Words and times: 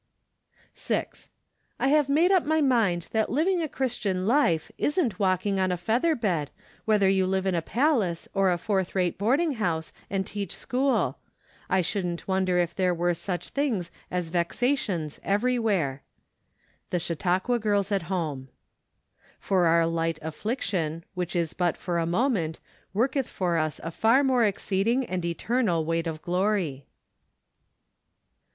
G." 0.73 0.99
I 1.79 1.89
have 1.89 2.09
made 2.09 2.31
up 2.31 2.43
my 2.43 2.59
mind 2.59 3.07
that 3.11 3.29
living 3.29 3.61
a 3.61 3.69
Christian 3.69 4.25
life, 4.25 4.71
isn't 4.79 5.19
walking 5.19 5.59
on 5.59 5.71
a 5.71 5.77
feather 5.77 6.15
bed, 6.15 6.49
whether 6.85 7.07
you 7.07 7.27
live 7.27 7.45
in 7.45 7.53
a 7.53 7.61
palace, 7.61 8.27
or 8.33 8.49
a 8.49 8.57
fourth 8.57 8.95
rate 8.95 9.19
boarding 9.19 9.51
house, 9.51 9.93
and 10.09 10.25
teach 10.25 10.55
school. 10.55 11.19
I 11.69 11.81
shouldn't 11.81 12.27
wonder 12.27 12.57
if 12.57 12.73
there 12.73 12.95
were 12.95 13.13
such 13.13 13.49
things 13.49 13.91
as 14.09 14.29
vexations 14.29 15.19
everywhere." 15.23 16.01
The 16.89 16.97
Chautauqua 16.97 17.59
Girls 17.59 17.91
at 17.91 18.09
Home." 18.09 18.49
For 19.47 19.67
our 19.67 19.85
light 19.85 20.17
affliction, 20.23 21.03
xchich 21.15 21.35
is 21.35 21.53
but 21.53 21.77
for 21.77 21.99
a 21.99 22.07
moment, 22.07 22.59
worketh 22.91 23.27
for 23.27 23.55
us 23.59 23.79
afar 23.83 24.23
more 24.23 24.45
exceeding 24.45 25.05
and 25.05 25.23
eternal 25.23 25.85
weight 25.85 26.07
of 26.07 26.23
glory." 26.23 26.87